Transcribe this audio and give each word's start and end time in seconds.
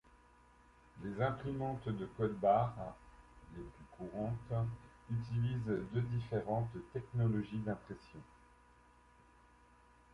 Les 1.03 1.21
imprimantes 1.21 1.87
de 1.87 2.07
codes-barres 2.17 2.95
les 3.55 3.61
plus 3.61 3.85
courantes 4.09 4.67
utilisent 5.11 5.75
deux 5.93 6.01
différentes 6.01 6.71
technologies 6.91 7.59
d'impression. 7.63 8.19